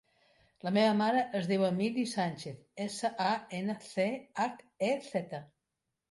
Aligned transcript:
La 0.67 0.69
meva 0.75 0.93
mare 0.99 1.19
es 1.39 1.49
diu 1.49 1.65
Emily 1.67 2.05
Sanchez: 2.11 2.63
essa, 2.85 3.11
a, 3.33 3.33
ena, 3.59 3.75
ce, 3.89 4.07
hac, 4.45 4.63
e, 4.89 4.91
zeta. 5.11 5.43